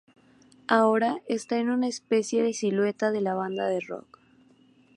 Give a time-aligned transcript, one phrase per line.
[0.67, 4.17] Ahora está en "una especie de silueta" de la banda de rock.